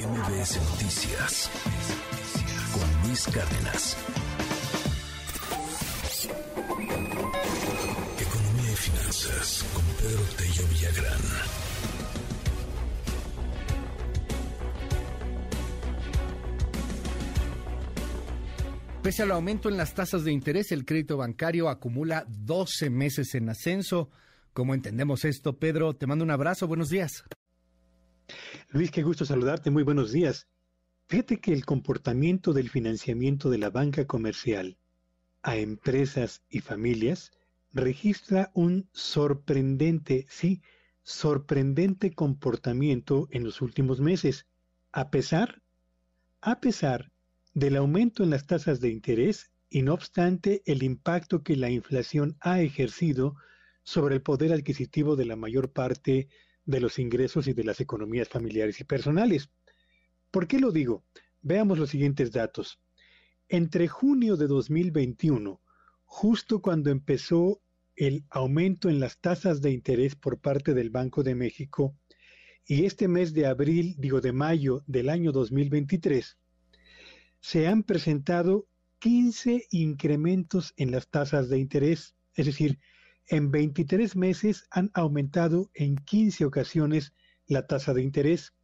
[0.00, 1.50] MBS Noticias
[2.72, 3.96] con Luis Cárdenas.
[8.18, 11.20] Economía y finanzas con Pedro Tello Villagrán.
[19.02, 23.50] Pese al aumento en las tasas de interés, el crédito bancario acumula 12 meses en
[23.50, 24.08] ascenso.
[24.54, 25.94] ¿Cómo entendemos esto, Pedro?
[25.94, 26.66] Te mando un abrazo.
[26.66, 27.22] Buenos días.
[28.70, 29.70] Luis, qué gusto saludarte.
[29.70, 30.46] Muy buenos días.
[31.08, 34.78] Fíjate que el comportamiento del financiamiento de la banca comercial
[35.42, 37.32] a empresas y familias
[37.72, 40.62] registra un sorprendente, sí,
[41.02, 44.46] sorprendente comportamiento en los últimos meses,
[44.92, 45.62] a pesar,
[46.40, 47.10] a pesar
[47.54, 52.36] del aumento en las tasas de interés y no obstante el impacto que la inflación
[52.40, 53.34] ha ejercido
[53.82, 56.28] sobre el poder adquisitivo de la mayor parte de
[56.78, 59.50] los ingresos y de las economías familiares y personales.
[60.30, 61.02] ¿Por qué lo digo?
[61.42, 62.78] Veamos los siguientes datos.
[63.48, 65.60] Entre junio de 2021,
[66.04, 67.60] justo cuando empezó
[67.96, 71.96] el aumento en las tasas de interés por parte del Banco de México,
[72.64, 76.38] y este mes de abril, digo de mayo del año 2023,
[77.40, 78.68] se han presentado
[79.00, 82.78] 15 incrementos en las tasas de interés, es decir,
[83.26, 87.12] en 23 meses han aumentado en 15 ocasiones
[87.46, 88.54] la tasa de interés,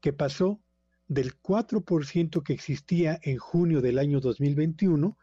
[0.00, 0.60] que pasó
[1.08, 5.16] del 4% que existía en junio del año 2021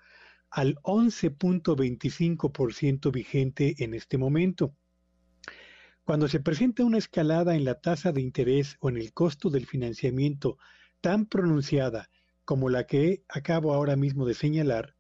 [0.50, 4.76] al 11.25% vigente en este momento.
[6.06, 9.66] Cuando se presenta una escalada en la tasa de interés o en el costo del
[9.66, 10.58] financiamiento
[11.02, 12.10] tan pronunciada
[12.46, 14.96] como la que acabo ahora mismo de señalar,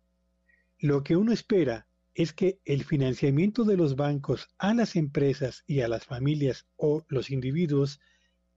[0.80, 5.81] lo que uno espera es que el financiamiento de los bancos a las empresas y
[5.81, 8.00] a las familias o los individuos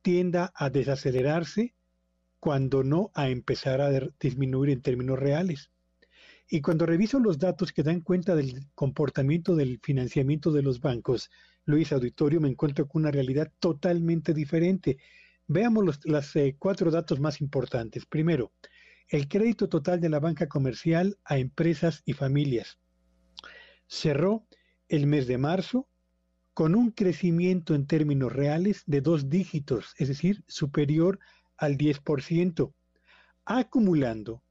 [0.03, 1.75] tienda a desacelerarse
[2.39, 3.91] cuando no a empezar a
[4.21, 5.71] disminuir en términos reales.
[6.49, 11.31] Y cuando reviso los datos que dan cuenta del comportamiento del financiamiento de los bancos,
[11.65, 14.99] Luis Auditorio, me encuentro con una realidad totalmente diferente.
[15.49, 18.06] Veamos los eh, cuatro datos más importantes.
[18.06, 18.53] Primero,
[19.09, 22.78] el crédito total de la banca comercial a empresas y familias
[23.87, 24.47] cerró
[24.89, 25.89] el mes de marzo
[26.55, 31.19] con un crecimiento en términos reales de dos dígitos, es decir, superior
[31.57, 32.73] al 10%,
[33.45, 34.43] acumulando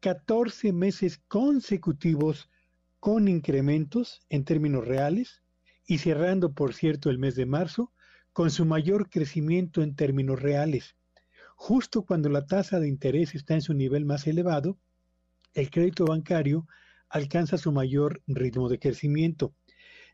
[0.00, 2.48] 14 meses consecutivos
[2.98, 5.42] con incrementos en términos reales
[5.86, 7.92] y cerrando, por cierto, el mes de marzo
[8.32, 10.96] con su mayor crecimiento en términos reales.
[11.56, 14.78] Justo cuando la tasa de interés está en su nivel más elevado,
[15.52, 16.66] el crédito bancario
[17.10, 19.54] alcanza su mayor ritmo de crecimiento.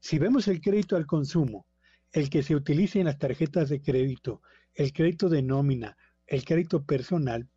[0.01, 1.67] Si vemos el crédito al consumo,
[2.13, 4.43] el que se utiliza en las tarjetas de crédito,
[4.75, 5.97] el crédito de nómina,
[6.27, 7.49] el crédito personal,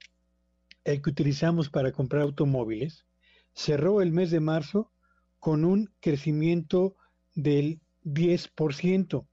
[0.84, 3.06] el que utilizamos para comprar automóviles,
[3.54, 4.92] cerró el mes de marzo
[5.40, 6.96] con un crecimiento
[7.34, 9.28] del 10%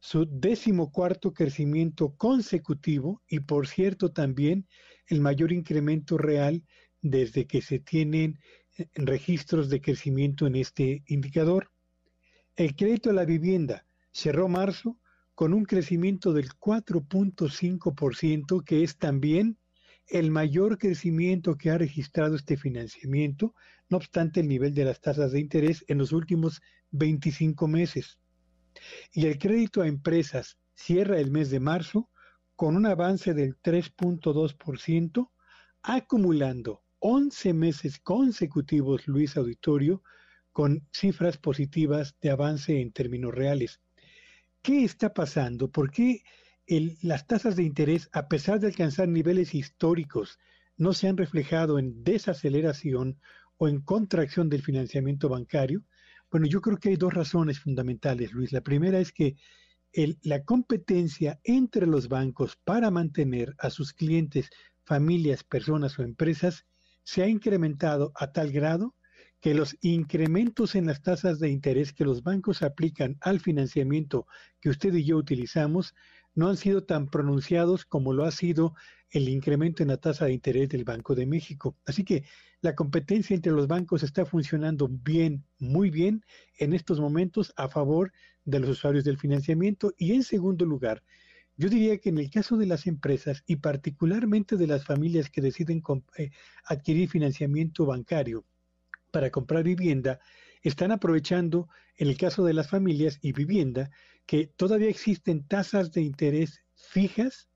[0.00, 4.68] su décimo cuarto crecimiento consecutivo y por cierto también
[5.08, 6.64] el mayor incremento real
[7.02, 8.38] desde que se tienen
[8.94, 11.70] registros de crecimiento en este indicador.
[12.56, 14.98] El crédito a la vivienda cerró marzo
[15.34, 19.58] con un crecimiento del 4.5%, que es también
[20.08, 23.54] el mayor crecimiento que ha registrado este financiamiento,
[23.88, 26.60] no obstante el nivel de las tasas de interés en los últimos
[26.90, 28.18] 25 meses
[29.12, 32.10] y el crédito a empresas cierra el mes de marzo
[32.56, 35.30] con un avance del 3.2%,
[35.82, 40.02] acumulando 11 meses consecutivos, Luis Auditorio,
[40.52, 43.80] con cifras positivas de avance en términos reales.
[44.62, 45.70] ¿Qué está pasando?
[45.70, 46.22] ¿Por qué
[47.02, 50.38] las tasas de interés, a pesar de alcanzar niveles históricos,
[50.76, 53.20] no se han reflejado en desaceleración
[53.56, 55.84] o en contracción del financiamiento bancario?
[56.30, 58.52] Bueno, yo creo que hay dos razones fundamentales, Luis.
[58.52, 59.36] La primera es que
[60.22, 64.50] la competencia entre los bancos para mantener a sus clientes,
[64.84, 66.66] familias, personas o empresas
[67.08, 68.94] se ha incrementado a tal grado
[69.40, 74.26] que los incrementos en las tasas de interés que los bancos aplican al financiamiento
[74.60, 75.94] que usted y yo utilizamos
[76.34, 78.74] no han sido tan pronunciados como lo ha sido
[79.08, 81.78] el incremento en la tasa de interés del Banco de México.
[81.86, 82.24] Así que
[82.60, 86.22] la competencia entre los bancos está funcionando bien, muy bien
[86.58, 88.12] en estos momentos a favor
[88.44, 89.94] de los usuarios del financiamiento.
[89.96, 91.02] Y en segundo lugar,
[91.58, 95.40] yo diría que en el caso de las empresas y particularmente de las familias que
[95.40, 95.82] deciden
[96.16, 96.30] eh,
[96.64, 98.44] adquirir financiamiento bancario
[99.10, 100.20] para comprar vivienda,
[100.62, 103.90] están aprovechando, en el caso de las familias y vivienda,
[104.24, 107.48] que todavía existen tasas de interés fijas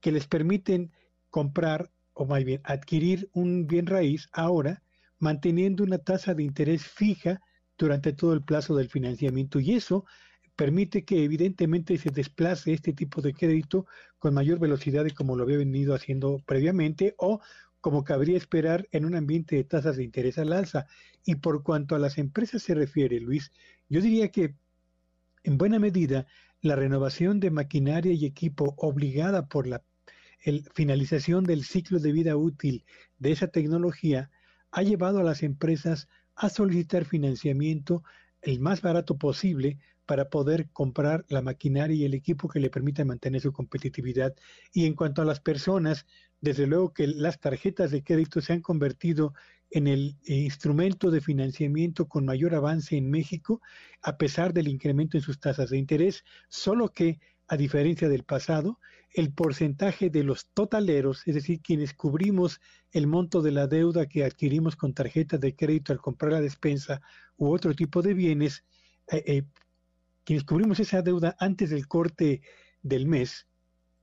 [0.00, 0.90] que les permiten
[1.30, 4.82] comprar o más bien adquirir un bien raíz ahora
[5.18, 7.40] manteniendo una tasa de interés fija
[7.78, 9.60] durante todo el plazo del financiamiento.
[9.60, 10.06] Y eso
[10.56, 13.86] permite que evidentemente se desplace este tipo de crédito
[14.18, 17.40] con mayor velocidad de como lo había venido haciendo previamente o
[17.80, 20.86] como cabría esperar en un ambiente de tasas de interés al alza.
[21.24, 23.52] Y por cuanto a las empresas se refiere, Luis,
[23.88, 24.54] yo diría que
[25.42, 26.26] en buena medida
[26.62, 29.82] la renovación de maquinaria y equipo obligada por la
[30.74, 32.84] finalización del ciclo de vida útil
[33.18, 34.30] de esa tecnología
[34.70, 38.02] ha llevado a las empresas a solicitar financiamiento
[38.44, 43.04] el más barato posible para poder comprar la maquinaria y el equipo que le permita
[43.04, 44.34] mantener su competitividad.
[44.72, 46.06] Y en cuanto a las personas,
[46.40, 49.32] desde luego que las tarjetas de crédito se han convertido
[49.70, 53.60] en el instrumento de financiamiento con mayor avance en México,
[54.02, 57.18] a pesar del incremento en sus tasas de interés, solo que,
[57.48, 58.78] a diferencia del pasado,
[59.14, 62.60] el porcentaje de los totaleros, es decir, quienes cubrimos
[62.90, 67.00] el monto de la deuda que adquirimos con tarjeta de crédito al comprar la despensa
[67.36, 68.64] u otro tipo de bienes,
[69.10, 69.42] eh, eh,
[70.24, 72.42] quienes cubrimos esa deuda antes del corte
[72.82, 73.46] del mes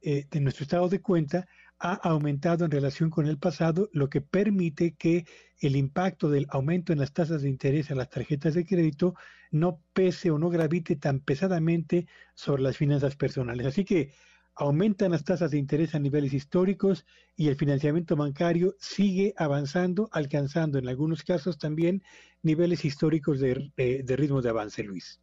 [0.02, 1.48] eh, de nuestro estado de cuenta,
[1.84, 5.26] ha aumentado en relación con el pasado, lo que permite que
[5.60, 9.16] el impacto del aumento en las tasas de interés a las tarjetas de crédito
[9.50, 13.66] no pese o no gravite tan pesadamente sobre las finanzas personales.
[13.66, 14.14] Así que
[14.54, 17.04] aumentan las tasas de interés a niveles históricos
[17.36, 22.04] y el financiamiento bancario sigue avanzando, alcanzando en algunos casos también
[22.44, 23.72] niveles históricos de,
[24.06, 25.20] ritmo de avance, Luis.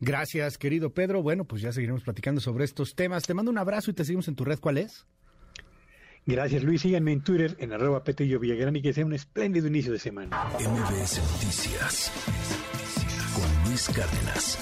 [0.00, 1.22] Gracias, querido Pedro.
[1.22, 3.22] Bueno, pues ya seguiremos platicando sobre estos temas.
[3.22, 4.58] Te mando un abrazo y te seguimos en tu red.
[4.58, 5.06] ¿Cuál es?
[6.26, 6.80] Gracias, Luis.
[6.80, 10.44] Síganme en Twitter en arroba Petello Villagrán y que sea un espléndido inicio de semana.
[10.58, 12.12] MBS Noticias
[13.34, 14.58] con Luis Cárdenas.